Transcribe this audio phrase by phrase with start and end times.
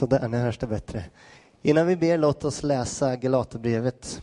[0.00, 1.04] Så där, nu hörs det bättre.
[1.62, 4.22] Innan vi ber, låt oss läsa Galaterbrevet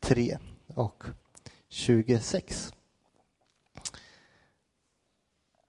[0.00, 0.38] 3
[0.74, 1.04] och
[1.68, 2.72] 26.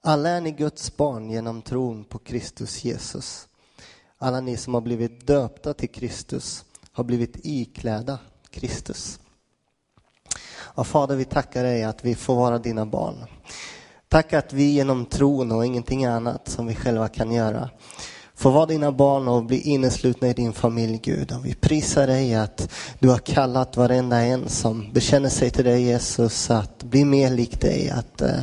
[0.01, 3.47] Alla är ni Guds barn genom tron på Kristus Jesus.
[4.17, 8.19] Alla ni som har blivit döpta till Kristus har blivit iklädda
[8.49, 9.19] Kristus.
[10.75, 13.25] Ja, Fader, vi tackar dig att vi får vara dina barn.
[14.07, 17.69] Tack att vi genom tron och ingenting annat som vi själva kan göra
[18.39, 21.31] få vara dina barn och bli inneslutna i din familj, Gud.
[21.31, 25.83] Och vi prisar dig att du har kallat varenda en som bekänner sig till dig,
[25.83, 28.39] Jesus, att bli mer lik dig, att, eh,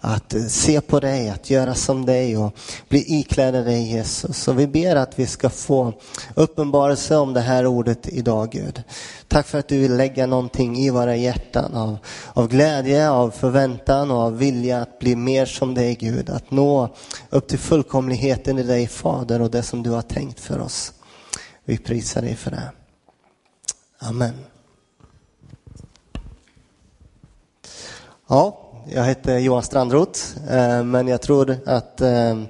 [0.00, 2.56] att se på dig, att göra som dig och
[2.88, 4.48] bli iklädda dig, Jesus.
[4.48, 5.92] Och vi ber att vi ska få
[6.34, 8.82] uppenbarelse om det här ordet idag, Gud.
[9.30, 11.98] Tack för att du vill lägga någonting i våra hjärtan av,
[12.32, 16.30] av glädje, av förväntan och av vilja att bli mer som dig, Gud.
[16.30, 16.94] Att nå
[17.30, 20.92] upp till fullkomligheten i dig, Fader, och det som du har tänkt för oss.
[21.64, 22.72] Vi prisar dig för det.
[23.98, 24.34] Amen.
[28.28, 32.42] Ja, jag heter Johan Strandroth, eh, men jag tror att eh,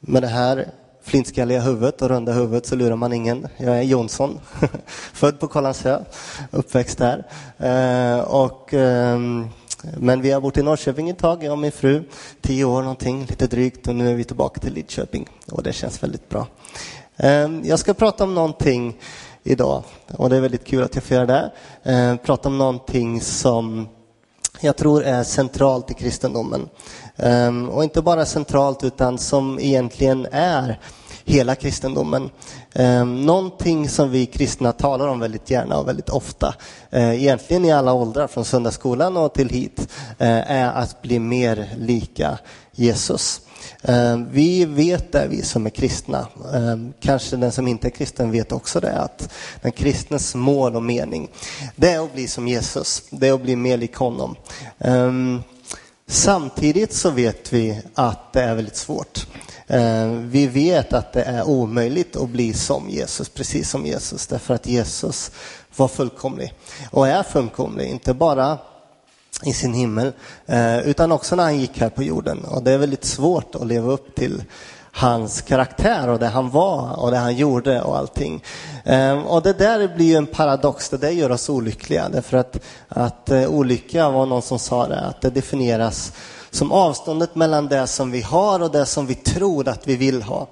[0.00, 0.68] med det här
[1.14, 3.48] flintskalliga huvudet och runda huvudet så lurar man ingen.
[3.56, 4.40] Jag är Jonsson,
[5.12, 6.04] född på Kållandsö,
[6.50, 7.26] uppväxt där.
[7.58, 9.48] Eh, och, ehm,
[9.96, 12.02] men vi har bott i Norrköping ett tag, jag och min fru,
[12.40, 16.02] tio år någonting, lite drygt och nu är vi tillbaka till Lidköping och det känns
[16.02, 16.46] väldigt bra.
[17.16, 18.96] Ehm, jag ska prata om någonting
[19.42, 19.82] idag
[20.16, 21.52] och det är väldigt kul att jag får göra det.
[21.82, 23.88] Ehm, prata om någonting som
[24.60, 26.68] jag tror är centralt i kristendomen.
[27.70, 30.80] Och inte bara centralt utan som egentligen är
[31.24, 32.30] hela kristendomen.
[32.72, 36.54] Eh, någonting som vi kristna talar om väldigt gärna och väldigt ofta,
[36.90, 41.68] eh, egentligen i alla åldrar, från söndagsskolan och till hit, eh, är att bli mer
[41.78, 42.38] lika
[42.72, 43.40] Jesus.
[43.82, 46.28] Ehm, vi vet det, vi som är kristna.
[46.54, 50.82] Ehm, kanske den som inte är kristen vet också det, att den kristnes mål och
[50.82, 51.28] mening,
[51.76, 53.02] det är att bli som Jesus.
[53.10, 54.36] Det är att bli mer lik honom.
[54.78, 55.42] Ehm,
[56.06, 59.26] samtidigt så vet vi att det är väldigt svårt.
[59.66, 64.54] Eh, vi vet att det är omöjligt att bli som Jesus, precis som Jesus, därför
[64.54, 65.30] att Jesus
[65.76, 66.54] var fullkomlig
[66.90, 68.58] och är fullkomlig, inte bara
[69.44, 70.12] i sin himmel,
[70.46, 72.44] eh, utan också när han gick här på jorden.
[72.44, 74.42] Och det är väldigt svårt att leva upp till
[74.92, 78.44] hans karaktär och det han var och det han gjorde och allting.
[78.84, 82.08] Ehm, och det där blir ju en paradox, det där gör oss olyckliga.
[82.08, 86.12] Därför att, att eh, olycka var någon som sa det, att det definieras
[86.54, 90.22] som avståndet mellan det som vi har och det som vi tror att vi vill
[90.22, 90.48] ha.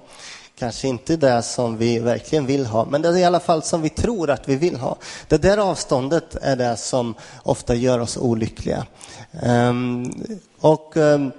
[0.55, 3.81] Kanske inte det som vi verkligen vill ha, men det är i alla fall som
[3.81, 4.97] vi tror att vi vill ha.
[5.27, 8.85] Det där avståndet är det som ofta gör oss olyckliga.
[9.31, 10.11] Ehm,
[10.59, 11.31] och ehm,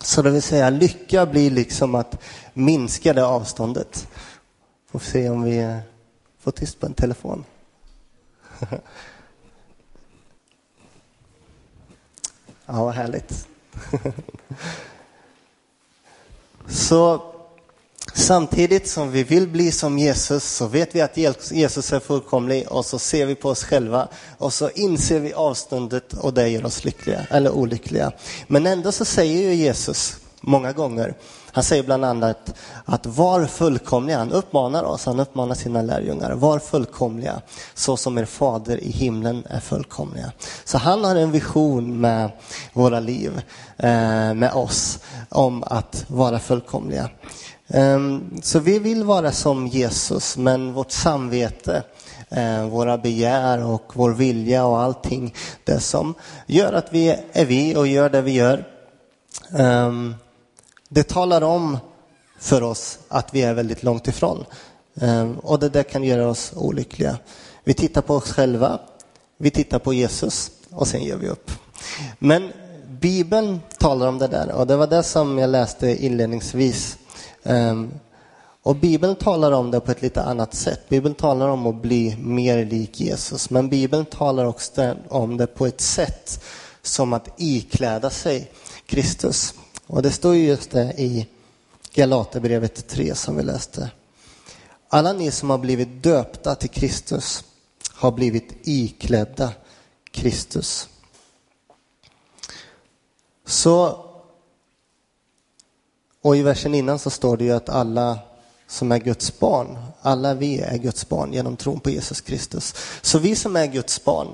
[0.00, 2.18] så det vill säga, lycka blir liksom att
[2.52, 4.08] minska det avståndet.
[4.90, 5.78] Får se om vi eh,
[6.40, 7.44] får tyst på en telefon.
[12.72, 13.49] Ja, vad härligt.
[16.68, 17.22] Så
[18.14, 21.16] samtidigt som vi vill bli som Jesus så vet vi att
[21.52, 24.08] Jesus är fullkomlig och så ser vi på oss själva
[24.38, 28.12] och så inser vi avståndet och det gör oss lyckliga eller olyckliga.
[28.46, 31.14] Men ändå så säger ju Jesus många gånger,
[31.52, 36.58] han säger bland annat att var fullkomliga, han uppmanar oss, han uppmanar sina lärjungar, var
[36.58, 37.42] fullkomliga
[37.74, 40.32] så som er fader i himlen är fullkomliga.
[40.64, 42.30] Så han har en vision med
[42.72, 43.42] våra liv,
[43.76, 44.98] eh, med oss,
[45.28, 47.10] om att vara fullkomliga.
[47.68, 51.82] Ehm, så vi vill vara som Jesus, men vårt samvete,
[52.28, 55.34] eh, våra begär och vår vilja och allting,
[55.64, 56.14] det som
[56.46, 58.64] gör att vi är vi och gör det vi gör,
[59.58, 60.14] ehm,
[60.92, 61.78] det talar om
[62.38, 64.44] för oss att vi är väldigt långt ifrån.
[65.00, 67.18] Ehm, och det där kan göra oss olyckliga.
[67.64, 68.80] Vi tittar på oss själva,
[69.38, 71.50] vi tittar på Jesus och sen ger vi upp.
[72.18, 72.52] Men
[72.88, 76.98] Bibeln talar om det där och det var det som jag läste inledningsvis
[77.42, 77.90] ehm,
[78.62, 80.88] och Bibeln talar om det på ett lite annat sätt.
[80.88, 85.66] Bibeln talar om att bli mer lik Jesus, men Bibeln talar också om det på
[85.66, 86.44] ett sätt
[86.82, 88.50] som att ikläda sig
[88.86, 89.54] Kristus.
[89.92, 91.26] Och det står just det i
[91.92, 93.90] Galaterbrevet 3 som vi läste.
[94.88, 97.44] Alla ni som har blivit döpta till Kristus
[97.92, 99.52] har blivit iklädda
[100.10, 100.88] Kristus.
[103.46, 104.04] Så
[106.22, 108.18] och i versen innan så står det ju att alla
[108.68, 112.74] som är Guds barn, alla vi är Guds barn genom tron på Jesus Kristus.
[113.02, 114.28] Så vi som är Guds barn,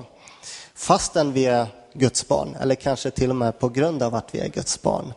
[0.73, 4.39] fastän vi är Guds barn, eller kanske till och med på grund av att vi
[4.39, 5.13] är Guds barn,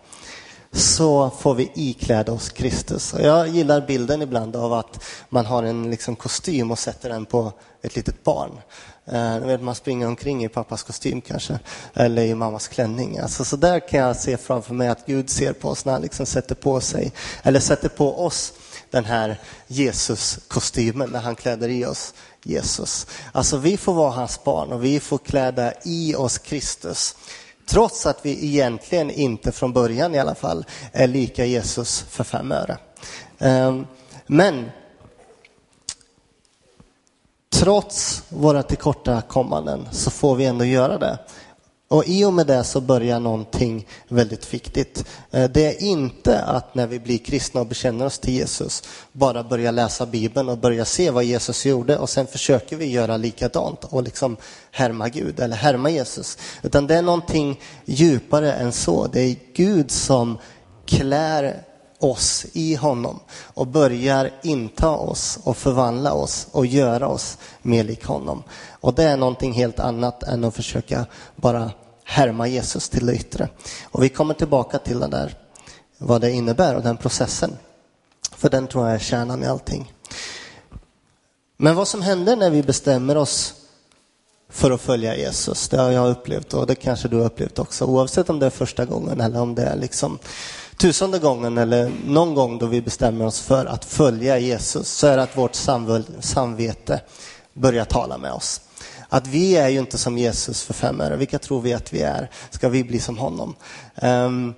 [0.72, 3.12] så får vi ikläda oss Kristus.
[3.12, 7.26] Och jag gillar bilden ibland av att man har en liksom kostym och sätter den
[7.26, 7.52] på
[7.82, 8.50] ett litet barn.
[9.06, 11.58] Eh, man springer omkring i pappas kostym kanske,
[11.94, 13.18] eller i mammas klänning.
[13.18, 16.02] Alltså, så där kan jag se framför mig att Gud ser på oss när han
[16.02, 17.12] liksom sätter på sig,
[17.42, 18.52] eller sätter på oss
[18.90, 23.06] den här Jesus-kostymen när han kläder i oss Jesus.
[23.32, 27.16] Alltså vi får vara hans barn och vi får kläda i oss Kristus.
[27.70, 32.52] Trots att vi egentligen inte från början i alla fall är lika Jesus för fem
[32.52, 32.78] öre.
[33.38, 33.86] Ehm,
[34.26, 34.70] men
[37.50, 41.18] trots våra tillkortakommanden så får vi ändå göra det.
[41.90, 45.04] Och i och med det så börjar någonting väldigt viktigt.
[45.30, 48.82] Eh, det är inte att när vi blir kristna och bekänner oss till Jesus
[49.12, 53.16] bara börja läsa Bibeln och börja se vad Jesus gjorde och sen försöker vi göra
[53.16, 54.36] likadant och liksom
[54.70, 56.38] härma Gud eller härma Jesus.
[56.62, 59.06] Utan det är någonting djupare än så.
[59.06, 60.38] Det är Gud som
[60.86, 61.64] klär
[61.98, 63.20] oss i honom
[63.54, 68.42] och börjar inta oss och förvandla oss och göra oss mer lik honom.
[68.80, 71.06] Och det är någonting helt annat än att försöka
[71.36, 71.70] bara
[72.10, 73.48] härma Jesus till det yttre.
[73.84, 75.34] Och vi kommer tillbaka till det där,
[75.98, 77.56] vad det innebär och den processen.
[78.36, 79.92] För den tror jag är kärnan i allting.
[81.56, 83.54] Men vad som händer när vi bestämmer oss
[84.48, 87.84] för att följa Jesus, det har jag upplevt och det kanske du har upplevt också,
[87.84, 90.18] oavsett om det är första gången eller om det är liksom
[90.76, 95.16] tusende gången eller någon gång då vi bestämmer oss för att följa Jesus så är
[95.16, 95.54] det att vårt
[96.20, 97.00] samvete
[97.52, 98.60] börjar tala med oss.
[99.12, 101.16] Att vi är ju inte som Jesus för fem öre.
[101.16, 102.30] Vilka tror vi att vi är?
[102.50, 103.54] Ska vi bli som honom?
[104.02, 104.54] Um,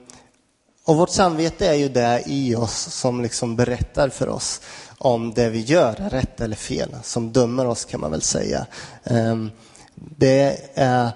[0.84, 4.60] och vårt samvete är ju det i oss som liksom berättar för oss
[4.98, 8.66] om det vi gör är rätt eller fel, som dömer oss kan man väl säga.
[9.04, 9.50] Um,
[9.94, 11.10] det är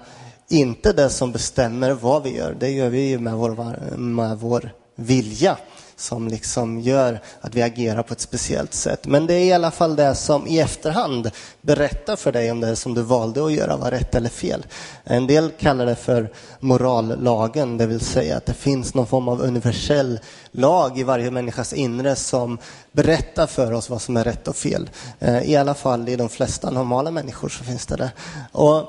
[0.49, 4.73] inte det som bestämmer vad vi gör, det gör vi ju med vår, med vår
[4.95, 5.57] vilja
[5.97, 9.07] som liksom gör att vi agerar på ett speciellt sätt.
[9.07, 12.75] Men det är i alla fall det som i efterhand berättar för dig om det
[12.75, 14.65] som du valde att göra var rätt eller fel.
[15.03, 19.41] En del kallar det för morallagen, det vill säga att det finns någon form av
[19.41, 20.19] universell
[20.51, 22.57] lag i varje människas inre som
[22.91, 24.89] berättar för oss vad som är rätt och fel.
[25.19, 28.11] Eh, I alla fall i de flesta normala människor så finns det det.
[28.51, 28.83] Och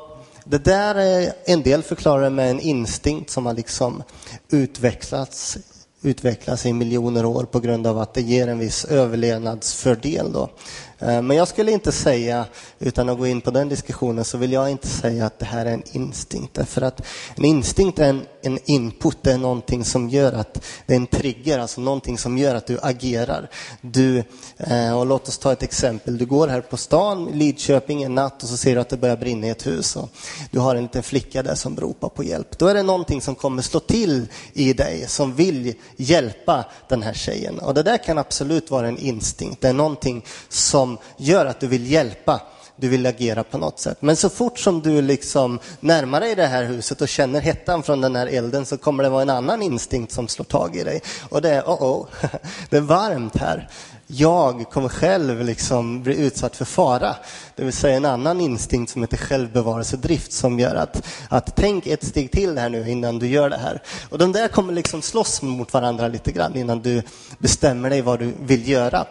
[0.44, 4.02] det där är en del förklarar med en instinkt som har liksom
[4.50, 5.58] utvecklats
[6.03, 10.33] utvecklas i miljoner år på grund av att det ger en viss överlevnadsfördel.
[10.33, 10.50] Då.
[10.99, 12.45] Eh, men jag skulle inte säga,
[12.79, 15.67] utan att gå in på den diskussionen, så vill jag inte säga att det här
[15.67, 16.55] är en instinkt.
[16.55, 17.03] Därför att
[17.37, 21.06] en instinkt är en, en input, det är någonting som gör att, det är en
[21.06, 23.50] trigger, alltså någonting som gör att du agerar.
[23.81, 24.25] Du,
[24.56, 28.43] eh, och låt oss ta ett exempel, du går här på stan, Lidköping en natt
[28.43, 29.97] och så ser du att det börjar brinna i ett hus.
[29.97, 30.11] Och
[30.50, 32.59] du har en liten flicka där som ropar på hjälp.
[32.59, 37.12] Då är det någonting som kommer slå till i dig, som vill hjälpa den här
[37.12, 37.58] tjejen.
[37.58, 41.67] Och det där kan absolut vara en instinkt, det är någonting som gör att du
[41.67, 42.40] vill hjälpa,
[42.76, 43.96] du vill agera på något sätt.
[44.00, 48.00] Men så fort som du liksom närmar dig det här huset och känner hettan från
[48.00, 51.02] den här elden så kommer det vara en annan instinkt som slår tag i dig.
[51.29, 52.06] Och det är, oh oh,
[52.70, 53.69] det är varmt här.
[54.10, 57.16] Jag kommer själv liksom bli utsatt för fara.
[57.56, 62.05] Det vill säga en annan instinkt som heter självbevarelsedrift som gör att, att tänk ett
[62.05, 63.82] steg till här nu innan du gör det här.
[64.10, 67.02] Och de där kommer liksom slåss mot varandra lite grann innan du
[67.38, 69.06] bestämmer dig vad du vill göra.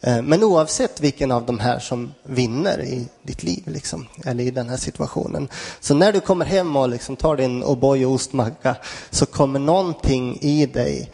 [0.00, 4.50] Eh, men oavsett vilken av de här som vinner i ditt liv, liksom, eller i
[4.50, 5.48] den här situationen.
[5.80, 8.76] Så när du kommer hem och liksom tar din O'boy och ostmacka
[9.10, 11.12] så kommer någonting i dig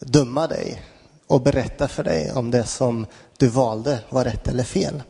[0.00, 0.82] döma dig
[1.26, 3.06] och berätta för dig om det som
[3.38, 5.02] du valde var rätt eller fel.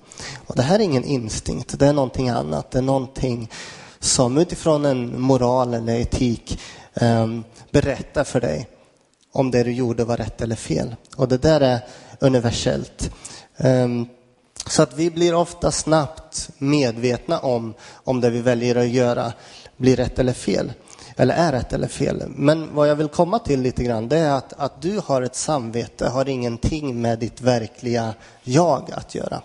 [0.46, 2.70] Och det här är ingen instinkt, det är någonting annat.
[2.70, 3.50] Det är någonting
[3.99, 6.61] som utifrån en moral eller etik
[6.94, 8.68] um, berättar för dig
[9.32, 10.96] om det du gjorde var rätt eller fel.
[11.16, 11.80] Och det där är
[12.20, 13.11] universellt.
[13.56, 14.06] Ehm,
[14.66, 19.32] så att vi blir ofta snabbt medvetna om om det vi väljer att göra
[19.76, 20.73] blir rätt eller fel.
[21.16, 22.23] Eller är rätt eller fel.
[22.28, 25.37] Men vad jag vill komma till lite grann det är att, att du har ett
[25.37, 29.42] samvete har ingenting med ditt verkliga jag att göra.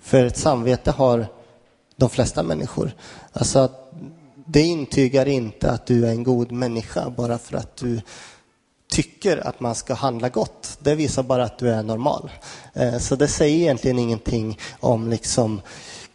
[0.00, 1.26] För ett samvete har
[1.96, 2.92] de flesta människor.
[3.32, 3.68] Alltså
[4.46, 8.00] det intygar inte att du är en god människa bara för att du
[8.90, 10.78] tycker att man ska handla gott.
[10.80, 12.30] Det visar bara att du är normal.
[12.74, 15.60] Eh, så det säger egentligen ingenting om liksom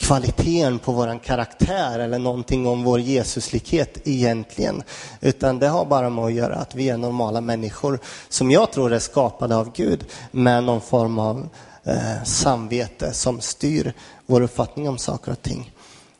[0.05, 4.83] kvaliteten på vår karaktär eller någonting om vår Jesuslikhet egentligen.
[5.21, 8.93] Utan det har bara med att göra att vi är normala människor som jag tror
[8.93, 11.49] är skapade av Gud med någon form av
[11.83, 13.93] eh, samvete som styr
[14.25, 15.71] vår uppfattning om saker och ting.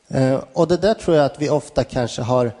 [0.08, 2.52] Eh, och det där tror jag att vi ofta kanske har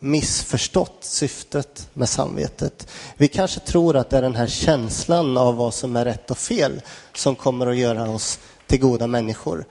[0.00, 2.88] missförstått syftet med samvetet.
[3.16, 6.38] Vi kanske tror att det är den här känslan av vad som är rätt och
[6.38, 6.80] fel
[7.14, 9.64] som kommer att göra oss till goda människor.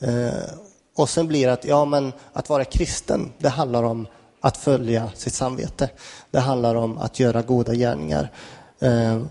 [0.00, 0.32] Eh,
[0.96, 4.06] och sen blir det att, ja men att vara kristen, det handlar om
[4.40, 5.90] att följa sitt samvete.
[6.30, 8.32] Det handlar om att göra goda gärningar.
[8.78, 9.22] Eh,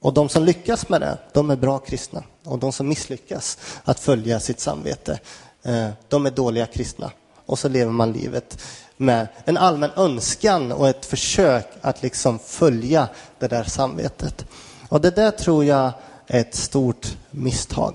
[0.00, 2.22] och de som lyckas med det, de är bra kristna.
[2.44, 5.20] Och de som misslyckas att följa sitt samvete,
[5.62, 7.10] eh, de är dåliga kristna.
[7.46, 8.62] Och så lever man livet
[8.96, 13.08] med en allmän önskan och ett försök att liksom följa
[13.38, 14.46] det där samvetet.
[14.88, 15.92] Och det där tror jag
[16.26, 17.94] är ett stort misstag.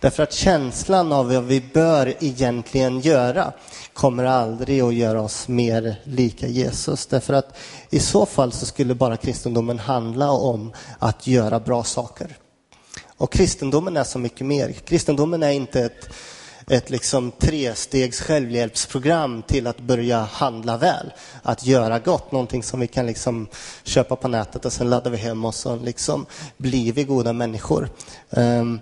[0.00, 3.52] Därför att känslan av vad vi bör egentligen göra
[3.92, 7.06] kommer aldrig att göra oss mer lika Jesus.
[7.06, 7.56] Därför att
[7.90, 12.36] i så fall så skulle bara kristendomen handla om att göra bra saker.
[13.16, 14.72] Och kristendomen är så mycket mer.
[14.72, 16.08] Kristendomen är inte ett,
[16.66, 21.12] ett liksom trestegs självhjälpsprogram till att börja handla väl.
[21.42, 23.48] Att göra gott, någonting som vi kan liksom
[23.84, 27.88] köpa på nätet och sen laddar vi hem och så liksom blir vi goda människor.
[28.30, 28.80] Um,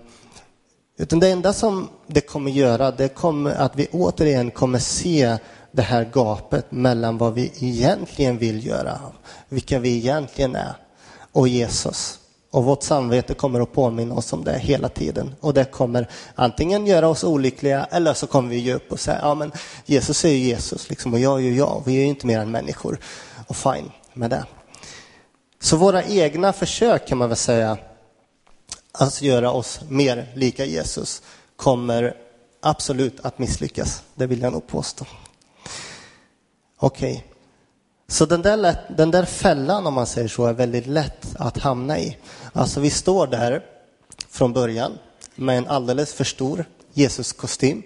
[0.97, 5.37] utan det enda som det kommer göra, det kommer att vi återigen kommer se
[5.73, 9.01] det här gapet mellan vad vi egentligen vill göra,
[9.49, 10.75] vilka vi egentligen är,
[11.33, 12.19] och Jesus.
[12.51, 15.35] Och vårt samvete kommer att påminna oss om det hela tiden.
[15.41, 19.19] Och det kommer antingen göra oss olyckliga eller så kommer vi ge upp och säga,
[19.23, 19.53] ja men
[19.87, 22.39] Jesus är ju Jesus liksom, och jag är ju jag, vi är ju inte mer
[22.39, 22.99] än människor.
[23.47, 24.45] Och fine med det.
[25.61, 27.79] Så våra egna försök kan man väl säga,
[28.99, 31.23] att göra oss mer lika Jesus
[31.57, 32.17] kommer
[32.61, 34.03] absolut att misslyckas.
[34.15, 35.07] Det vill jag nog påstå.
[36.77, 37.23] Okej, okay.
[38.09, 41.59] så den där, lätt, den där fällan om man säger så är väldigt lätt att
[41.59, 42.17] hamna i.
[42.53, 43.65] Alltså vi står där
[44.29, 44.99] från början
[45.35, 47.83] med en alldeles för stor Jesus-kostym.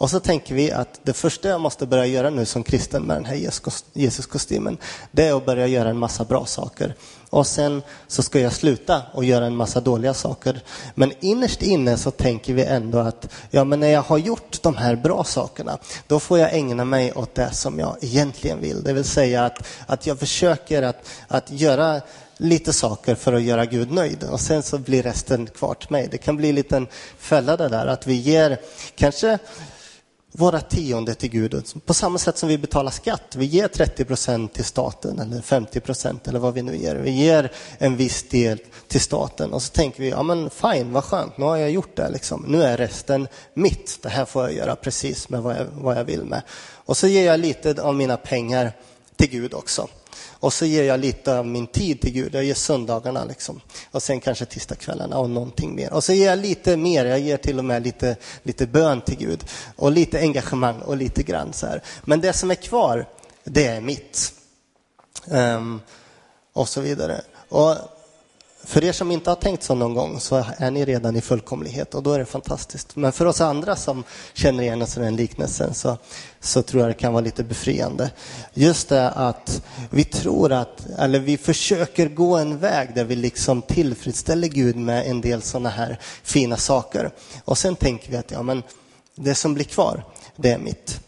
[0.00, 3.16] Och så tänker vi att det första jag måste börja göra nu som kristen med
[3.16, 3.50] den här
[3.92, 4.78] Jesuskostymen,
[5.12, 6.94] det är att börja göra en massa bra saker
[7.30, 10.60] och sen så ska jag sluta och göra en massa dåliga saker.
[10.94, 14.76] Men innerst inne så tänker vi ändå att ja, men när jag har gjort de
[14.76, 18.82] här bra sakerna, då får jag ägna mig åt det som jag egentligen vill.
[18.82, 22.00] Det vill säga att, att jag försöker att, att göra
[22.36, 26.08] lite saker för att göra Gud nöjd och sen så blir resten kvar till mig.
[26.10, 26.86] Det kan bli en liten
[27.18, 28.60] fälla det där att vi ger
[28.94, 29.38] kanske
[30.32, 31.64] våra tionde till Gud.
[31.86, 33.34] På samma sätt som vi betalar skatt.
[33.36, 36.96] Vi ger 30 procent till staten eller 50 procent eller vad vi nu ger.
[36.96, 38.58] Vi ger en viss del
[38.88, 41.96] till staten och så tänker vi, ja men fine, vad skönt, nu har jag gjort
[41.96, 42.10] det.
[42.10, 42.44] Liksom.
[42.48, 43.98] Nu är resten mitt.
[44.02, 46.42] Det här får jag göra precis med vad jag, vad jag vill med.
[46.74, 48.72] Och så ger jag lite av mina pengar
[49.16, 49.88] till Gud också.
[50.40, 52.34] Och så ger jag lite av min tid till Gud.
[52.34, 53.60] Jag ger söndagarna liksom.
[53.90, 55.92] Och sen kanske tisdagskvällarna och någonting mer.
[55.92, 57.04] Och så ger jag lite mer.
[57.04, 59.44] Jag ger till och med lite, lite bön till Gud.
[59.76, 61.82] Och lite engagemang och lite grann så här.
[62.04, 63.06] Men det som är kvar,
[63.44, 64.32] det är mitt.
[65.26, 65.80] Um,
[66.52, 67.20] och så vidare.
[67.48, 67.76] Och
[68.64, 71.94] för er som inte har tänkt så någon gång så är ni redan i fullkomlighet
[71.94, 72.96] och då är det fantastiskt.
[72.96, 75.98] Men för oss andra som känner igen oss i den liknelsen så,
[76.40, 78.10] så tror jag det kan vara lite befriande.
[78.54, 83.62] Just det att vi tror att, eller vi försöker gå en väg där vi liksom
[83.62, 87.10] tillfredsställer Gud med en del sådana här fina saker.
[87.44, 88.62] Och sen tänker vi att ja, men
[89.14, 90.04] det som blir kvar,
[90.36, 91.00] det är mitt.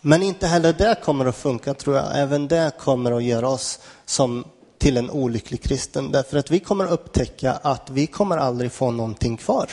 [0.00, 2.18] Men inte heller det kommer att funka tror jag.
[2.18, 4.44] Även det kommer att göra oss som
[4.80, 6.12] till en olycklig kristen.
[6.12, 9.70] Därför att vi kommer upptäcka att vi kommer aldrig få någonting kvar.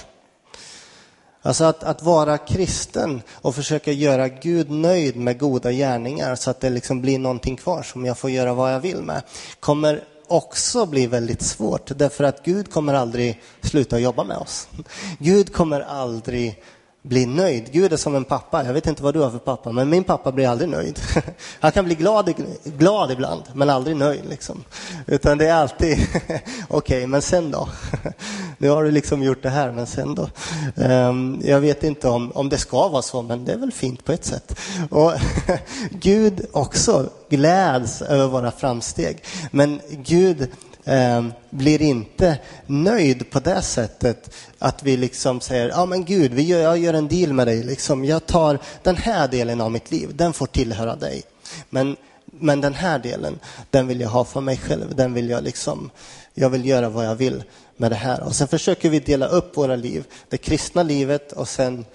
[1.42, 6.60] Alltså att, att vara kristen och försöka göra Gud nöjd med goda gärningar så att
[6.60, 9.22] det liksom blir någonting kvar som jag får göra vad jag vill med,
[9.60, 11.92] kommer också bli väldigt svårt.
[11.98, 14.68] Därför att Gud kommer aldrig sluta jobba med oss.
[15.20, 16.64] Gud kommer aldrig
[17.08, 17.72] bli nöjd.
[17.72, 18.66] Gud är som en pappa.
[18.66, 21.00] Jag vet inte vad du har för pappa, men min pappa blir aldrig nöjd.
[21.60, 22.34] Han kan bli glad,
[22.64, 24.26] glad ibland, men aldrig nöjd.
[24.30, 24.64] Liksom.
[25.08, 27.70] Utan det är alltid, okej, okay, men sen då?
[28.58, 30.30] Nu har du liksom gjort det här, men sen då?
[30.76, 34.06] Ehm, jag vet inte om, om det ska vara så, men det är väl fint
[34.06, 34.60] på ett sätt.
[34.90, 35.14] Och
[35.92, 39.24] Gud också gläds över våra framsteg.
[39.52, 40.50] Men Gud
[40.88, 46.42] eh, blir inte nöjd på det sättet att vi liksom säger, ja men Gud, vi
[46.42, 49.92] gör, jag gör en deal med dig, liksom, jag tar den här delen av mitt
[49.92, 51.24] liv, den får tillhöra dig.
[51.70, 53.40] Men, men den här delen,
[53.70, 55.90] den vill jag ha för mig själv, den vill jag liksom,
[56.34, 57.44] jag vill göra vad jag vill
[57.78, 58.24] med det här.
[58.24, 61.86] Och sen försöker vi dela upp våra liv, det kristna livet och sen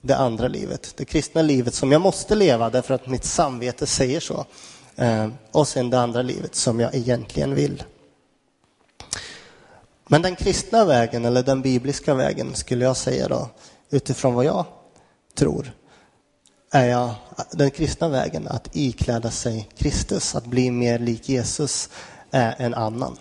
[0.00, 0.94] det andra livet.
[0.96, 4.46] Det kristna livet som jag måste leva därför att mitt samvete säger så.
[4.96, 7.82] Ehm, och sen det andra livet som jag egentligen vill.
[10.08, 13.48] Men den kristna vägen, eller den bibliska vägen, skulle jag säga då,
[13.90, 14.64] utifrån vad jag
[15.34, 15.72] tror,
[16.70, 17.14] är jag
[17.50, 21.88] den kristna vägen att ikläda sig Kristus, att bli mer lik Jesus,
[22.30, 23.16] är en annan.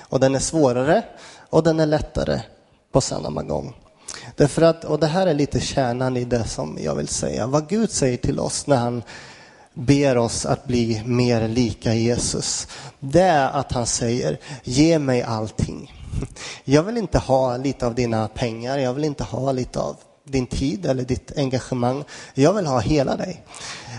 [0.00, 1.04] Och den är svårare
[1.50, 2.40] och den är lättare
[2.92, 3.74] på samma gång.
[4.36, 7.68] Därför att, och det här är lite kärnan i det som jag vill säga, vad
[7.68, 9.02] Gud säger till oss när han
[9.74, 12.68] ber oss att bli mer lika Jesus.
[13.00, 15.95] Det är att han säger, ge mig allting.
[16.64, 20.46] Jag vill inte ha lite av dina pengar, jag vill inte ha lite av din
[20.46, 22.04] tid eller ditt engagemang.
[22.34, 23.44] Jag vill ha hela dig.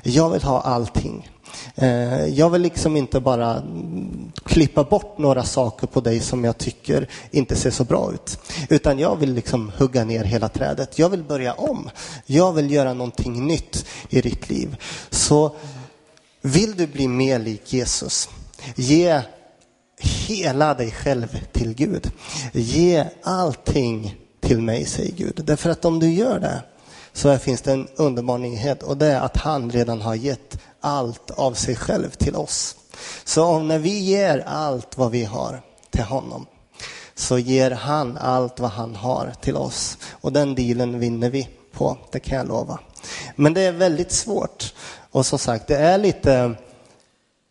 [0.03, 1.29] Jag vill ha allting.
[1.75, 3.63] Eh, jag vill liksom inte bara
[4.45, 8.39] klippa bort några saker på dig som jag tycker inte ser så bra ut.
[8.69, 10.99] Utan jag vill liksom hugga ner hela trädet.
[10.99, 11.89] Jag vill börja om.
[12.25, 14.77] Jag vill göra någonting nytt i ditt liv.
[15.09, 15.55] Så
[16.41, 18.29] vill du bli mer lik Jesus,
[18.75, 19.21] ge
[19.99, 22.11] hela dig själv till Gud.
[22.51, 25.41] Ge allting till mig, säger Gud.
[25.43, 26.63] Därför att om du gör det
[27.13, 31.31] så finns det en underbar nyhet och det är att han redan har gett allt
[31.31, 32.75] av sig själv till oss.
[33.23, 35.61] Så om när vi ger allt vad vi har
[35.91, 36.45] till honom
[37.15, 39.97] så ger han allt vad han har till oss.
[40.11, 42.79] Och den dealen vinner vi på, det kan jag lova.
[43.35, 44.73] Men det är väldigt svårt.
[45.11, 46.55] Och som sagt, det är lite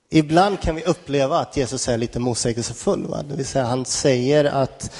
[0.08, 3.06] Ibland kan vi uppleva att Jesus är lite motsägelsefull.
[3.06, 3.22] Va?
[3.28, 4.90] Det vill säga han säger att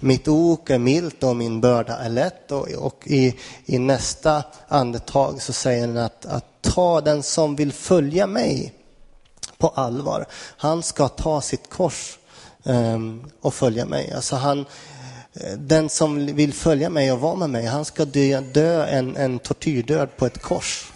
[0.00, 2.52] mitt ok är milt och min börda är lätt.
[2.52, 7.72] Och, och i, i, nästa andetag så säger han att, att ta den som vill
[7.72, 8.72] följa mig
[9.58, 10.26] på allvar.
[10.56, 12.18] Han ska ta sitt kors
[12.62, 14.12] um, och följa mig.
[14.12, 14.64] Alltså han,
[15.34, 19.16] eh, den som vill följa mig och vara med mig, han ska dö, dö en,
[19.16, 20.92] en tortyrdöd på ett kors.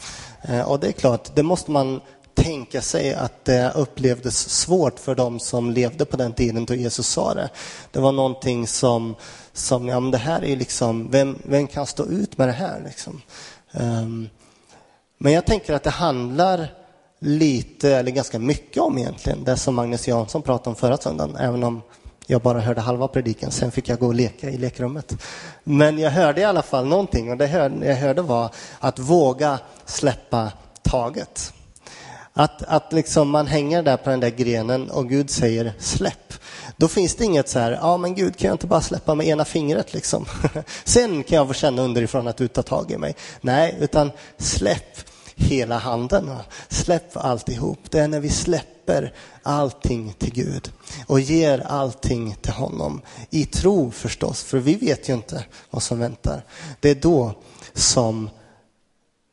[0.49, 2.01] Uh, och det är klart, det måste man
[2.35, 7.07] tänka sig att det upplevdes svårt för dem som levde på den tiden då Jesus
[7.07, 7.51] sa det.
[7.91, 9.15] Det var någonting som,
[9.53, 12.83] som ja men det här är liksom, vem, vem kan stå ut med det här
[12.85, 13.23] liksom?
[13.73, 14.29] Um,
[15.19, 16.75] men jag tänker att det handlar
[17.19, 21.65] lite, eller ganska mycket om egentligen, det som Magnus Jansson pratade om förra söndagen, även
[21.65, 21.83] om
[22.27, 25.13] jag bara hörde halva predikan, sen fick jag gå och leka i lekrummet.
[25.65, 27.49] Men jag hörde i alla fall någonting och det
[27.83, 30.53] jag hörde var att våga släppa
[30.83, 31.53] taget.
[32.41, 36.35] Att, att liksom man hänger där på den där grenen och Gud säger släpp.
[36.77, 39.27] Då finns det inget så här, ja men Gud kan jag inte bara släppa med
[39.27, 40.27] ena fingret liksom.
[40.85, 43.17] Sen kan jag få känna underifrån att du tar tag i mig.
[43.41, 44.99] Nej, utan släpp
[45.35, 46.31] hela handen.
[46.69, 47.79] Släpp alltihop.
[47.91, 50.73] Det är när vi släpper allting till Gud
[51.07, 53.03] och ger allting till honom.
[53.31, 56.45] I tro förstås, för vi vet ju inte vad som väntar.
[56.81, 57.35] Det är då
[57.75, 58.31] som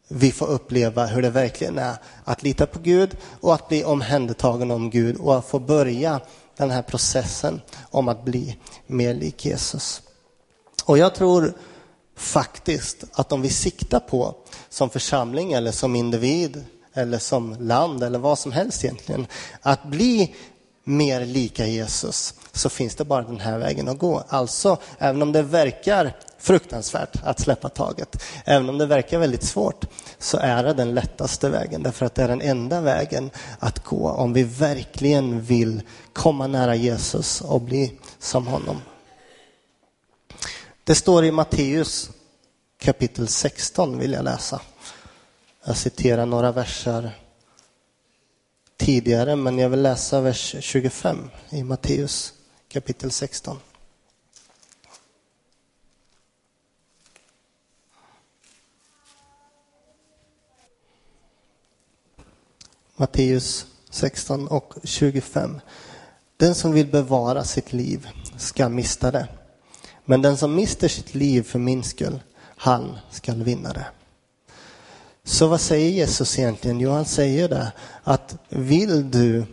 [0.08, 4.72] vi får uppleva hur det verkligen är att lita på Gud och att bli omhändertagen
[4.72, 6.20] om Gud och att få börja
[6.58, 10.02] den här processen om att bli mer lik Jesus.
[10.86, 11.54] Och jag tror
[12.16, 14.36] faktiskt att om vi siktar på
[14.70, 19.28] som församling eller som individ eller som land eller vad som helst egentligen,
[19.62, 20.36] att bli
[20.88, 24.24] mer lika Jesus så finns det bara den här vägen att gå.
[24.28, 28.24] Alltså, även om det verkar fruktansvärt att släppa taget.
[28.46, 29.86] Även om det verkar väldigt svårt
[30.20, 34.10] så är det den lättaste vägen därför att det är den enda vägen att gå
[34.10, 35.82] om vi verkligen vill
[36.14, 38.82] komma nära Jesus och bli som honom.
[40.84, 42.10] Det står i Matteus
[42.80, 44.62] kapitel 16 vill jag läsa.
[45.66, 47.12] Jag citerar några verser
[48.78, 52.34] tidigare men jag vill läsa vers 25 i Matteus
[52.70, 53.58] kapitel 16.
[62.96, 65.60] Matteus 16 och 25.
[66.38, 69.28] Den som vill bevara sitt liv ska mista det.
[70.06, 73.86] Men den som mister sitt liv för min skull, han ska vinna det.
[75.28, 76.80] Så vad säger Jesus egentligen?
[76.80, 77.72] Jo, han säger det
[78.04, 79.46] att vill du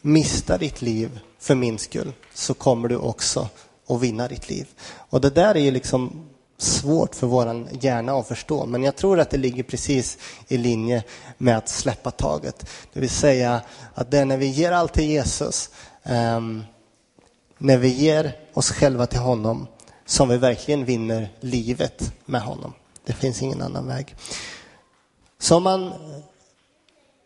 [0.00, 3.48] mista ditt liv för min skull så kommer du också
[3.88, 4.66] att vinna ditt liv.
[5.08, 6.26] Och det där är ju liksom
[6.58, 8.66] svårt för våran hjärna att förstå.
[8.66, 11.04] Men jag tror att det ligger precis i linje
[11.38, 12.66] med att släppa taget.
[12.92, 13.60] Det vill säga
[13.94, 15.70] att det är när vi ger allt till Jesus,
[16.02, 16.64] um,
[17.58, 19.66] när vi ger oss själva till honom,
[20.06, 22.72] som vi verkligen vinner livet med honom.
[23.04, 24.14] Det finns ingen annan väg.
[25.38, 25.92] Så om man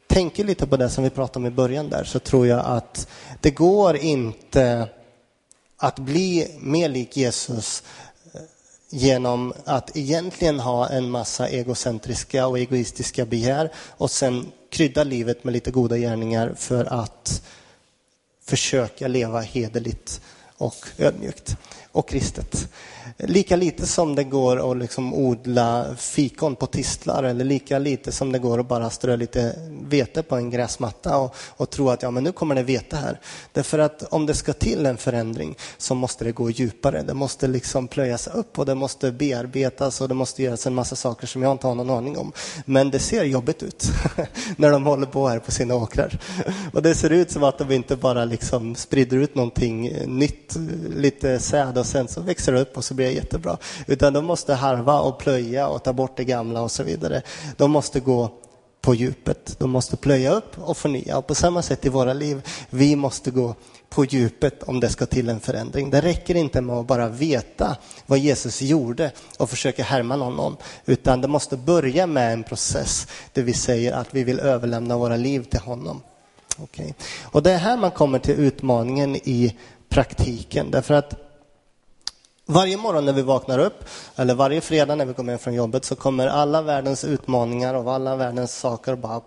[0.06, 3.08] tänker lite på det som vi pratade om i början där så tror jag att
[3.40, 4.88] det går inte
[5.76, 7.82] att bli mer lik Jesus
[8.34, 8.40] eh,
[8.90, 15.52] genom att egentligen ha en massa egocentriska och egoistiska begär och sen krydda livet med
[15.52, 17.42] lite goda gärningar för att
[18.44, 20.20] försöka leva hederligt
[20.56, 21.56] och ödmjukt.
[21.92, 22.68] och kristet.
[23.18, 28.32] Lika lite som det går att liksom odla fikon på tistlar eller lika lite som
[28.32, 32.10] det går att bara strö lite vete på en gräsmatta och, och tro att ja,
[32.10, 33.20] men nu kommer det vete här.
[33.52, 37.02] Därför att om det ska till en förändring så måste det gå djupare.
[37.02, 40.96] Det måste liksom plöjas upp och det måste bearbetas och det måste göras en massa
[40.96, 42.32] saker som jag inte har någon aning om.
[42.64, 43.84] Men det ser jobbigt ut
[44.56, 46.18] när de håller på här på sina åkrar.
[46.72, 50.56] Och det ser ut som att de inte bara liksom sprider ut någonting nytt,
[50.96, 53.56] lite säd och sen så växer det upp och så blir det jättebra.
[53.86, 57.22] Utan de måste harva och plöja och ta bort det gamla och så vidare.
[57.56, 58.30] De måste gå
[58.86, 59.56] på djupet.
[59.58, 61.18] De måste plöja upp och förnya.
[61.18, 63.54] Och på samma sätt i våra liv, vi måste gå
[63.88, 65.90] på djupet om det ska till en förändring.
[65.90, 71.20] Det räcker inte med att bara veta vad Jesus gjorde och försöka härma honom, utan
[71.20, 75.42] det måste börja med en process där vi säger att vi vill överlämna våra liv
[75.42, 76.02] till honom.
[76.58, 76.92] Okay.
[77.22, 79.56] Och det är här man kommer till utmaningen i
[79.88, 81.25] praktiken, därför att
[82.46, 83.84] varje morgon när vi vaknar upp,
[84.16, 87.92] eller varje fredag när vi kommer hem från jobbet, så kommer alla världens utmaningar och
[87.92, 89.20] alla världens saker bara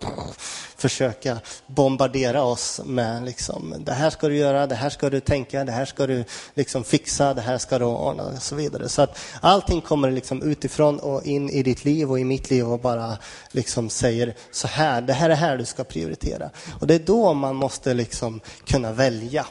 [0.76, 5.64] försöka bombardera oss med liksom, det här ska du göra, det här ska du tänka,
[5.64, 8.88] det här ska du liksom fixa, det här ska du ordna och så vidare.
[8.88, 12.72] Så att allting kommer liksom utifrån och in i ditt liv och i mitt liv
[12.72, 13.18] och bara
[13.50, 16.50] liksom säger så här, det här är här du ska prioritera.
[16.80, 19.46] Och det är då man måste liksom kunna välja.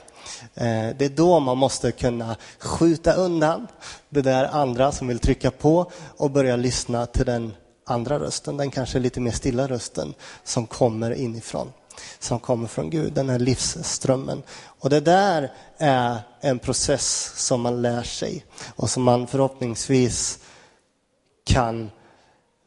[0.60, 3.68] Eh, det är då man måste kunna skjuta undan
[4.10, 7.54] det där andra som vill trycka på och börja lyssna till den
[7.86, 11.72] andra rösten, den kanske lite mer stilla rösten som kommer inifrån,
[12.20, 14.44] som kommer från Gud, den här livsströmmen.
[14.64, 18.46] Och det där är en process som man lär sig
[18.76, 20.40] och som man förhoppningsvis
[21.46, 21.92] kan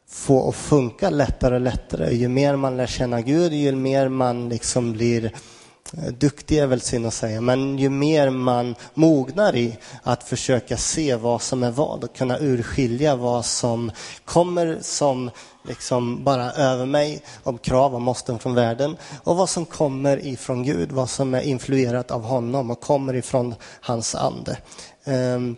[0.07, 2.15] få att funka lättare och lättare.
[2.15, 5.52] Ju mer man lär känna Gud, ju mer man liksom blir Eh,
[5.97, 10.77] Eh, duktig är väl synd att säga, men ju mer man mognar i att försöka
[10.77, 13.91] se vad som är vad och kunna urskilja vad som
[14.25, 15.29] kommer som
[15.63, 20.63] liksom bara över mig om krav och måsten från världen och vad som kommer ifrån
[20.63, 24.57] Gud, vad som är influerat av honom och kommer ifrån hans ande.
[25.03, 25.55] Ehm,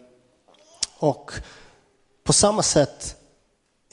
[0.99, 1.31] och
[2.23, 3.15] på samma sätt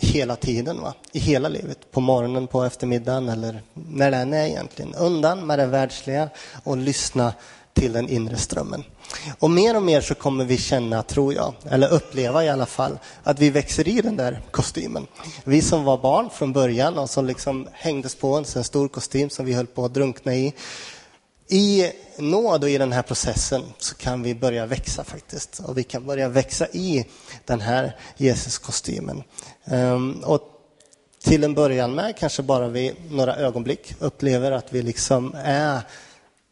[0.07, 0.95] hela tiden, va?
[1.13, 1.91] i hela livet.
[1.91, 4.95] På morgonen, på eftermiddagen eller när det än är egentligen.
[4.95, 6.29] Undan med det världsliga
[6.65, 7.33] och lyssna
[7.73, 8.85] till den inre strömmen.
[9.39, 12.99] Och mer och mer så kommer vi känna, tror jag, eller uppleva i alla fall,
[13.23, 15.07] att vi växer i den där kostymen.
[15.45, 19.31] Vi som var barn från början och som liksom hängdes på en sån stor kostym
[19.31, 20.53] som vi höll på att drunkna i,
[21.53, 25.61] i nåd och i den här processen så kan vi börja växa faktiskt.
[25.61, 27.07] Och vi kan börja växa i
[27.45, 29.23] den här Jesuskostymen.
[29.65, 30.43] Ehm, och
[31.25, 35.81] till en början med kanske bara vi några ögonblick upplever att vi liksom är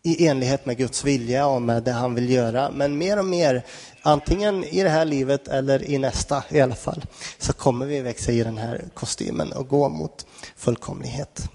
[0.03, 2.71] i enlighet med Guds vilja och med det han vill göra.
[2.71, 3.63] Men mer och mer,
[4.03, 7.05] antingen i det här livet eller i nästa i alla fall,
[7.39, 11.49] så kommer vi växa i den här kostymen och gå mot fullkomlighet.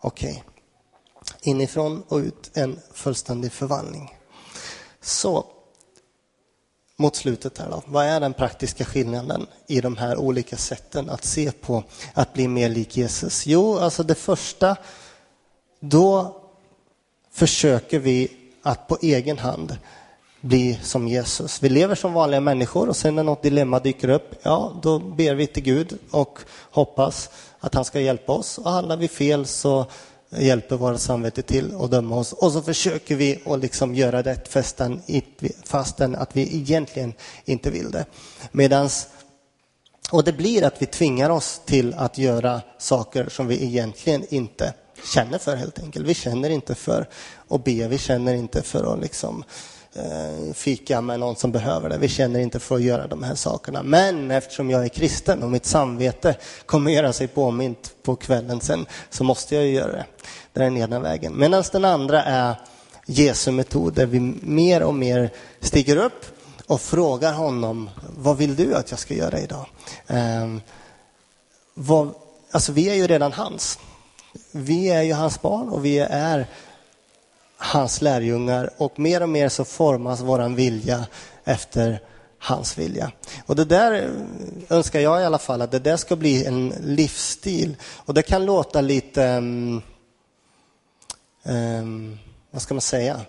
[0.00, 0.30] Okej.
[0.30, 0.49] Okay
[1.42, 4.14] inifrån och ut en fullständig förvandling.
[5.00, 5.44] Så,
[6.96, 7.82] mot slutet här då.
[7.86, 12.48] Vad är den praktiska skillnaden i de här olika sätten att se på att bli
[12.48, 13.46] mer lik Jesus?
[13.46, 14.76] Jo, alltså det första,
[15.80, 16.40] då
[17.32, 19.76] försöker vi att på egen hand
[20.40, 21.62] bli som Jesus.
[21.62, 25.34] Vi lever som vanliga människor och sen när något dilemma dyker upp, ja, då ber
[25.34, 26.38] vi till Gud och
[26.70, 28.58] hoppas att han ska hjälpa oss.
[28.58, 29.86] Och handlar vi fel så
[30.30, 32.32] hjälper våra samvete till att döma oss.
[32.32, 35.02] Och så försöker vi att liksom göra rätt fastän,
[35.64, 37.12] fastän att vi egentligen
[37.44, 38.04] inte vill det.
[38.52, 39.08] Medans,
[40.10, 44.74] och det blir att vi tvingar oss till att göra saker som vi egentligen inte
[45.14, 46.06] känner för helt enkelt.
[46.06, 47.08] Vi känner inte för
[47.48, 51.88] att be, vi känner inte för att liksom Eh, Eh, fika med någon som behöver
[51.88, 51.98] det.
[51.98, 53.82] Vi känner inte för att göra de här sakerna.
[53.82, 58.86] Men eftersom jag är kristen och mitt samvete kommer göra sig påmint på kvällen sen
[59.10, 60.04] så måste jag ju göra det.
[60.52, 61.38] Det är den ena vägen.
[61.38, 62.54] Medan den andra är
[63.06, 66.26] Jesu metod där vi mer och mer stiger upp
[66.66, 69.66] och frågar honom, vad vill du att jag ska göra idag?
[70.06, 70.56] Eh,
[71.74, 72.14] vad,
[72.50, 73.78] alltså vi är ju redan hans.
[74.52, 76.46] Vi är ju hans barn och vi är
[77.62, 81.06] hans lärjungar och mer och mer så formas våran vilja
[81.44, 82.00] efter
[82.38, 83.12] hans vilja.
[83.46, 86.74] Och det där eh, önskar jag i alla fall att det där ska bli en
[86.80, 87.76] livsstil.
[87.82, 89.82] Och det kan låta lite, um,
[91.42, 92.18] um,
[92.50, 93.20] vad ska man säga?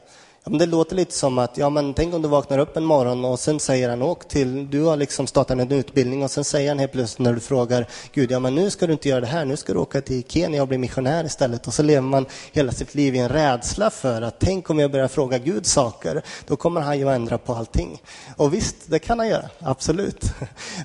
[0.44, 2.86] Ja, men det låter lite som att, ja men tänk om du vaknar upp en
[2.86, 6.44] morgon och sen säger han åk till, du har liksom startat en utbildning och sen
[6.44, 9.22] säger han helt plötsligt när du frågar Gud, ja men nu ska du inte göra
[9.22, 11.68] det här, nu ska du åka till Kenya och bli missionär istället.
[11.68, 14.92] Och så lever man hela sitt liv i en rädsla för att tänk om jag
[14.92, 18.02] börjar fråga Gud saker, då kommer han ju ändra på allting.
[18.38, 20.26] Och visst, det kan han göra, absolut.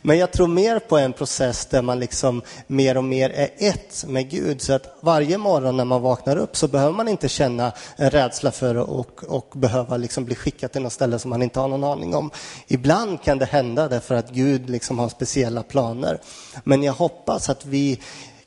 [0.03, 4.05] Men jag tror mer på en process där man liksom mer och mer är ett
[4.09, 4.62] med Gud.
[4.62, 8.51] Så att varje morgon när man vaknar upp så behöver man inte känna en rädsla
[8.51, 11.61] för att och, och och behöva liksom bli skickad till något ställe som man inte
[11.61, 12.31] har någon aning om.
[12.67, 16.21] Ibland kan det hända därför att Gud liksom har speciella planer.
[16.65, 18.01] Men jag hoppas att vi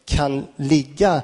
[0.06, 1.22] kan ligga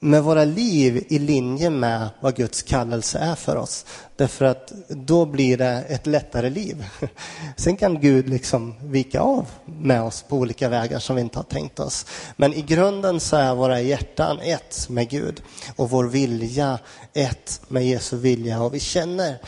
[0.00, 3.86] med våra liv i linje med vad Guds kallelse är för oss.
[4.16, 6.84] Därför att då blir det ett lättare liv.
[7.56, 11.44] Sen kan Gud liksom vika av med oss på olika vägar som vi inte har
[11.44, 12.06] tänkt oss.
[12.36, 15.42] Men i grunden så är våra hjärtan ett med Gud
[15.76, 16.78] och vår vilja
[17.12, 18.62] ett med Jesu vilja.
[18.62, 19.38] Och vi känner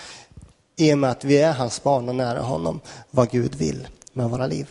[0.77, 4.31] i och med att vi är hans barn och nära honom vad Gud vill med
[4.31, 4.69] våra liv.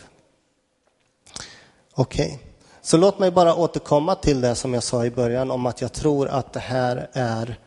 [1.94, 2.26] Okej.
[2.26, 2.49] Okay.
[2.82, 5.92] Så låt mig bara återkomma till det som jag sa i början om att jag
[5.92, 7.58] tror att det här är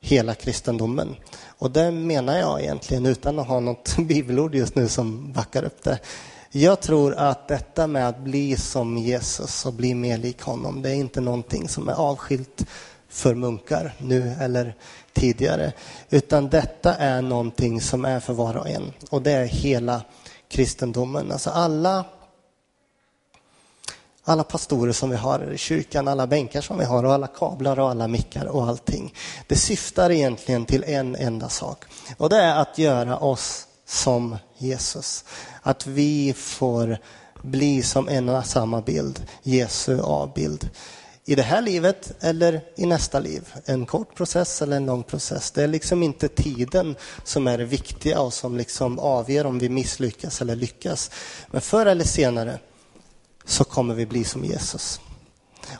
[0.00, 1.16] hela kristendomen.
[1.46, 5.82] Och det menar jag egentligen utan att ha något bibelord just nu som backar upp
[5.82, 5.98] det.
[6.52, 10.90] Jag tror att detta med att bli som Jesus och bli mer lik honom, det
[10.90, 12.66] är inte någonting som är avskilt
[13.08, 14.74] för munkar nu eller
[15.12, 15.72] tidigare,
[16.10, 20.02] utan detta är någonting som är för var och en och det är hela
[20.48, 21.32] kristendomen.
[21.32, 22.04] Alltså alla
[24.30, 27.78] alla pastorer som vi har i kyrkan, alla bänkar som vi har och alla kablar
[27.78, 29.14] och alla mickar och allting.
[29.46, 31.84] Det syftar egentligen till en enda sak
[32.16, 35.24] och det är att göra oss som Jesus.
[35.62, 36.98] Att vi får
[37.42, 40.68] bli som en och samma bild, Jesu avbild.
[41.24, 43.54] I det här livet eller i nästa liv.
[43.64, 45.50] En kort process eller en lång process.
[45.50, 49.68] Det är liksom inte tiden som är det viktiga och som liksom avgör om vi
[49.68, 51.10] misslyckas eller lyckas.
[51.50, 52.58] Men förr eller senare
[53.50, 55.00] så kommer vi bli som Jesus.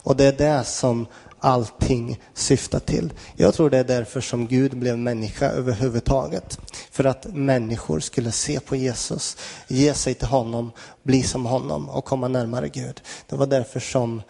[0.03, 1.07] Och det är det som
[1.39, 3.13] allting syftar till.
[3.35, 6.59] Jag tror det är därför som Gud blev människa överhuvudtaget.
[6.91, 10.71] För att människor skulle se på Jesus, ge sig till honom,
[11.03, 13.01] bli som honom och komma närmare Gud.
[13.29, 14.21] Det var därför som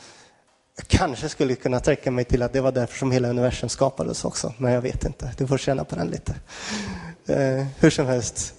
[0.77, 4.25] jag kanske skulle kunna sträcka mig till att det var därför som hela universum skapades
[4.25, 5.31] också, men jag vet inte.
[5.37, 6.35] Du får känna på den lite.
[7.25, 8.53] Eh, hur som helst.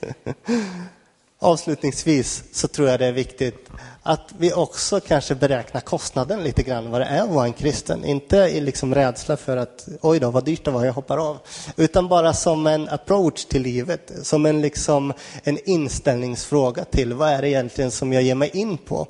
[1.44, 3.68] Avslutningsvis så tror jag det är viktigt
[4.02, 8.04] att vi också kanske beräknar kostnaden lite grann vad det är att vara en kristen.
[8.04, 11.38] Inte i liksom rädsla för att oj då vad dyrt det var, jag hoppar av.
[11.76, 17.42] Utan bara som en approach till livet, som en, liksom, en inställningsfråga till vad är
[17.42, 19.06] det egentligen som jag ger mig in på.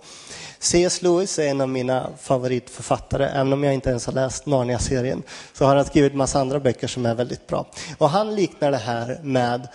[0.58, 1.02] C.S.
[1.02, 5.64] Lewis är en av mina favoritförfattare, även om jag inte ens har läst Narnia-serien, så
[5.64, 7.66] har han skrivit massa andra böcker som är väldigt bra.
[7.98, 9.68] Och han liknar det här med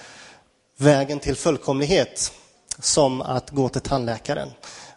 [0.77, 2.31] vägen till fullkomlighet
[2.79, 4.49] som att gå till tandläkaren.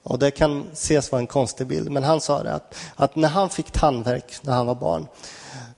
[0.03, 3.29] Och det kan ses vara en konstig bild, men han sa det att, att när
[3.29, 5.07] han fick tandvärk när han var barn,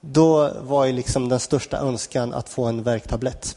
[0.01, 3.57] då var ju liksom den största önskan att få en värktablett.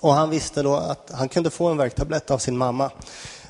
[0.00, 2.90] Och han visste då att han kunde få en värktablett av sin mamma.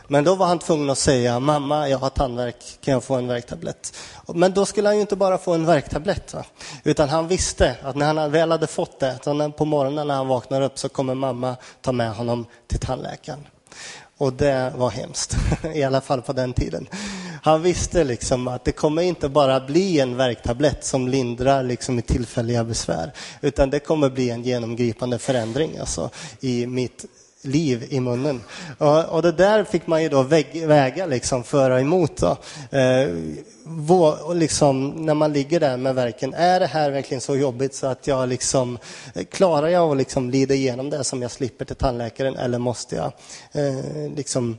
[0.09, 3.27] Men då var han tvungen att säga, mamma, jag har tandvärk, kan jag få en
[3.27, 3.97] värktablett?
[4.35, 6.45] Men då skulle han ju inte bara få en värktablett, va?
[6.83, 9.19] utan han visste att när han väl hade fått det,
[9.57, 13.47] på morgonen när han vaknar upp så kommer mamma ta med honom till tandläkaren.
[14.17, 15.37] Och det var hemskt,
[15.75, 16.89] i alla fall på den tiden.
[17.43, 22.03] Han visste liksom att det kommer inte bara bli en värktablett som lindrar liksom i
[22.03, 26.11] tillfälliga besvär, utan det kommer bli en genomgripande förändring alltså,
[26.41, 27.05] i mitt
[27.45, 28.41] liv i munnen.
[28.79, 32.17] Och, och, det där fick man ju då väga, liksom, föra emot.
[32.17, 32.37] Då.
[32.79, 33.09] Eh,
[33.65, 37.87] vår, liksom, när man ligger där med verken, är det här verkligen så jobbigt så
[37.87, 38.79] att jag liksom,
[39.15, 42.97] eh, klarar jag att liksom lida igenom det som jag slipper till tandläkaren eller måste
[42.97, 43.13] jag
[43.53, 44.59] eh, liksom,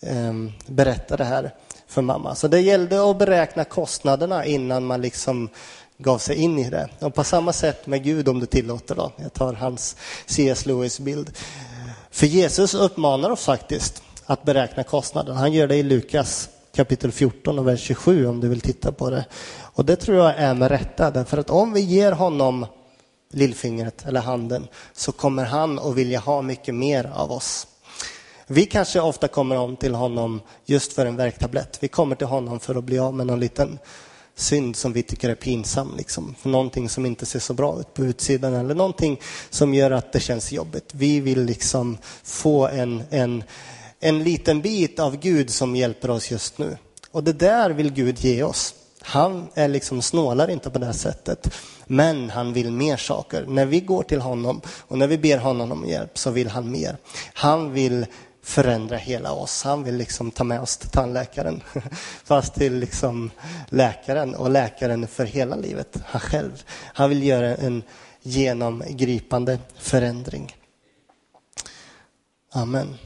[0.00, 0.34] eh,
[0.66, 1.54] berätta det här
[1.86, 2.34] för mamma?
[2.34, 5.48] Så det gällde att beräkna kostnaderna innan man liksom
[6.02, 6.88] gav sig in i det.
[6.98, 8.94] Och på samma sätt med Gud om du tillåter.
[8.94, 9.12] Då.
[9.16, 10.66] Jag tar hans C.S.
[10.66, 11.30] Lewis bild.
[12.10, 15.36] För Jesus uppmanar oss faktiskt att beräkna kostnaden.
[15.36, 19.10] Han gör det i Lukas kapitel 14 och vers 27 om du vill titta på
[19.10, 19.24] det.
[19.60, 22.66] Och det tror jag är med rätta, därför att om vi ger honom
[23.32, 27.66] lillfingret eller handen så kommer han att vilja ha mycket mer av oss.
[28.46, 31.78] Vi kanske ofta kommer om till honom just för en värktablett.
[31.80, 33.78] Vi kommer till honom för att bli av med någon liten
[34.40, 35.94] synd som vi tycker är pinsam.
[35.96, 36.34] Liksom.
[36.42, 40.20] Någonting som inte ser så bra ut på utsidan eller någonting som gör att det
[40.20, 40.90] känns jobbigt.
[40.92, 43.44] Vi vill liksom få en, en,
[44.00, 46.76] en liten bit av Gud som hjälper oss just nu.
[47.10, 48.74] Och det där vill Gud ge oss.
[49.02, 51.54] Han är liksom snålar inte på det sättet.
[51.86, 53.46] Men han vill mer saker.
[53.48, 56.70] När vi går till honom och när vi ber honom om hjälp så vill han
[56.70, 56.96] mer.
[57.34, 58.06] Han vill
[58.50, 59.62] förändra hela oss.
[59.62, 61.62] Han vill liksom ta med oss till tandläkaren.
[62.24, 63.30] Fast till liksom
[63.68, 65.96] läkaren och läkaren för hela livet.
[66.04, 66.64] Han själv.
[66.94, 67.82] Han vill göra en
[68.22, 70.56] genomgripande förändring.
[72.52, 72.96] Amen.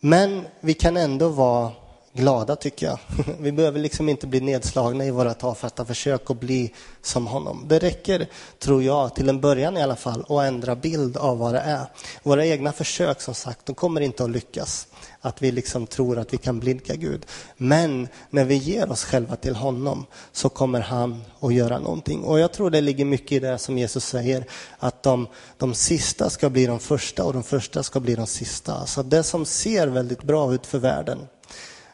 [0.00, 1.72] Men vi kan ändå vara
[2.14, 2.98] glada tycker jag.
[3.40, 6.72] Vi behöver liksom inte bli nedslagna i våra tafatta försök att bli
[7.02, 7.64] som honom.
[7.68, 8.26] Det räcker,
[8.58, 11.86] tror jag, till en början i alla fall, att ändra bild av vad det är.
[12.22, 14.86] Våra egna försök, som sagt, de kommer inte att lyckas.
[15.20, 17.26] Att vi liksom tror att vi kan blidka Gud.
[17.56, 22.22] Men när vi ger oss själva till honom så kommer han att göra någonting.
[22.22, 24.44] Och jag tror det ligger mycket i det som Jesus säger,
[24.78, 28.86] att de, de sista ska bli de första och de första ska bli de sista.
[28.86, 31.18] Så det som ser väldigt bra ut för världen,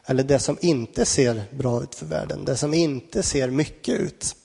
[0.05, 4.35] eller det som inte ser bra ut för världen, det som inte ser mycket ut,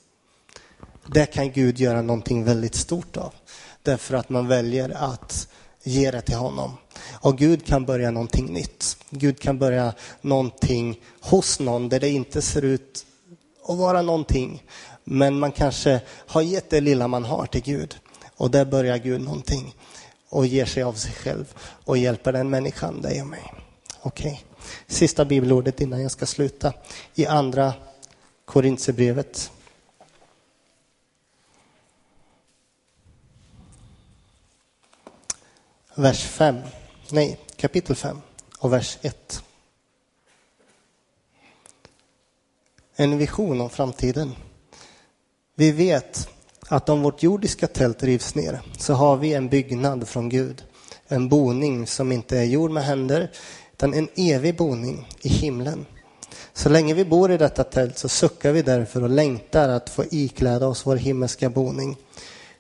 [1.06, 3.34] det kan Gud göra någonting väldigt stort av.
[3.82, 5.48] Därför att man väljer att
[5.82, 6.76] ge det till honom.
[7.20, 8.96] Och Gud kan börja någonting nytt.
[9.10, 13.06] Gud kan börja någonting hos någon där det inte ser ut
[13.68, 14.62] att vara någonting.
[15.04, 17.96] Men man kanske har gett det lilla man har till Gud.
[18.36, 19.74] Och där börjar Gud någonting
[20.28, 23.52] och ger sig av sig själv och hjälper den människan, dig och mig.
[24.06, 24.32] Okej.
[24.32, 24.44] Okay.
[24.86, 26.72] Sista bibelordet innan jag ska sluta.
[27.14, 27.74] I andra
[28.44, 29.50] Korintierbrevet.
[35.94, 36.56] Vers 5,
[37.10, 38.20] nej, kapitel 5
[38.58, 39.42] och vers 1.
[42.96, 44.34] En vision om framtiden.
[45.54, 46.28] Vi vet
[46.68, 50.64] att om vårt jordiska tält rivs ner så har vi en byggnad från Gud.
[51.08, 53.30] En boning som inte är gjord med händer
[53.76, 55.86] utan en evig boning i himlen.
[56.52, 60.04] Så länge vi bor i detta tält så suckar vi därför och längtar att få
[60.10, 61.96] ikläda oss vår himmelska boning.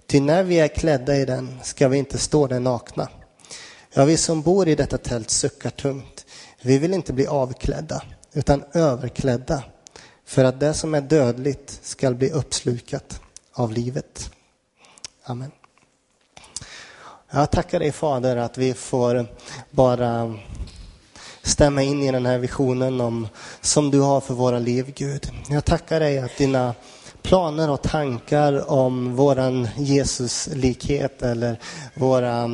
[0.06, 3.08] Ty när vi är klädda i den ska vi inte stå där nakna.
[3.92, 6.26] Ja, vi som bor i detta tält suckar tungt.
[6.62, 8.02] Vi vill inte bli avklädda,
[8.32, 9.62] utan överklädda,
[10.24, 13.20] för att det som är dödligt skall bli uppslukat
[13.52, 14.30] av livet.
[15.24, 15.50] Amen.
[17.30, 19.26] Jag tackar dig Fader att vi får
[19.70, 20.34] bara
[21.46, 23.28] stämma in i den här visionen om,
[23.60, 25.30] som du har för våra liv, Gud.
[25.48, 26.74] Jag tackar dig att dina
[27.22, 31.60] planer och tankar om våran Jesuslikhet eller
[31.94, 32.44] våra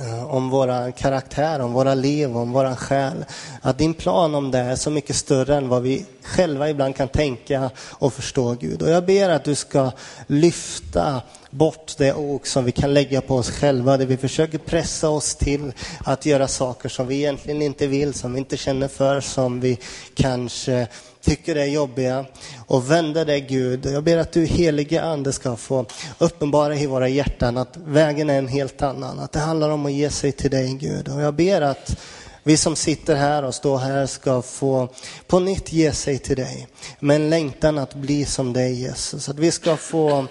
[0.00, 3.24] eh, om våra karaktär, om våra liv, om våran själ.
[3.62, 7.08] Att din plan om det är så mycket större än vad vi själva ibland kan
[7.08, 8.82] tänka och förstå Gud.
[8.82, 9.90] Och jag ber att du ska
[10.26, 15.08] lyfta bort det ok som vi kan lägga på oss själva, där vi försöker pressa
[15.08, 15.72] oss till
[16.04, 19.78] att göra saker som vi egentligen inte vill, som vi inte känner för, som vi
[20.14, 20.86] kanske
[21.20, 22.24] tycker är jobbiga
[22.66, 23.86] och vända dig Gud.
[23.86, 25.86] Jag ber att du helige Ande ska få
[26.18, 29.18] uppenbara i våra hjärtan att vägen är en helt annan.
[29.18, 31.08] Att det handlar om att ge sig till dig Gud.
[31.08, 31.96] Och jag ber att
[32.42, 34.88] vi som sitter här och står här ska få
[35.26, 36.68] på nytt ge sig till dig.
[37.00, 39.28] Med en längtan att bli som dig Jesus.
[39.28, 40.26] Att vi ska få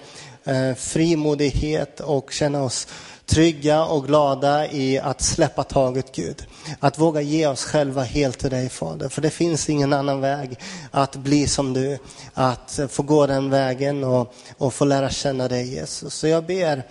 [0.50, 2.88] Eh, frimodighet och känna oss
[3.26, 6.46] trygga och glada i att släppa taget Gud.
[6.80, 9.08] Att våga ge oss själva helt till dig Fader.
[9.08, 10.58] För det finns ingen annan väg
[10.90, 11.98] att bli som du.
[12.34, 16.14] Att få gå den vägen och, och få lära känna dig Jesus.
[16.14, 16.82] Så jag ber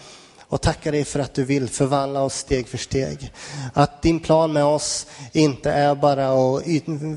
[0.50, 3.32] och tackar dig för att du vill förvandla oss steg för steg.
[3.74, 6.64] Att din plan med oss inte är bara att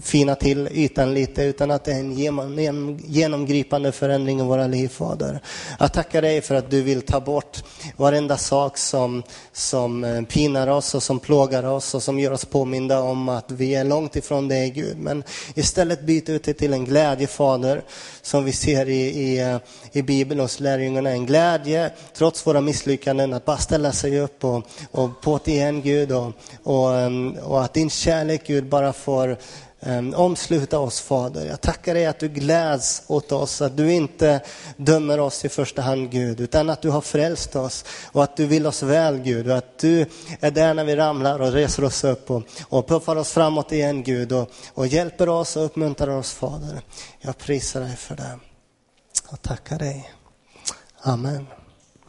[0.04, 5.40] fina till ytan lite utan att det är en genomgripande förändring i våra liv Fader.
[5.78, 7.64] Jag tackar dig för att du vill ta bort
[7.96, 12.44] varenda sak som, som eh, pinar oss och som plågar oss och som gör oss
[12.44, 14.98] påminda om att vi är långt ifrån dig Gud.
[14.98, 17.82] Men istället byta ut det till en glädje Fader
[18.22, 19.56] som vi ser i, i, eh,
[19.92, 21.10] i Bibeln hos lärjungarna.
[21.10, 26.12] En glädje trots våra misslyckanden att bara ställa sig upp och, och på igen Gud
[26.12, 26.32] och,
[26.62, 29.38] och, um, och att din kärlek Gud bara får
[29.80, 31.46] um, omsluta oss Fader.
[31.46, 34.40] Jag tackar dig att du gläds åt oss, att du inte
[34.76, 38.46] dömer oss i första hand Gud, utan att du har frälst oss och att du
[38.46, 40.06] vill oss väl Gud och att du
[40.40, 44.02] är där när vi ramlar och reser oss upp och, och puffar oss framåt igen
[44.02, 46.80] Gud och, och hjälper oss och uppmuntrar oss Fader.
[47.20, 48.38] Jag prisar dig för det
[49.28, 50.10] och tackar dig.
[51.04, 51.61] Amen.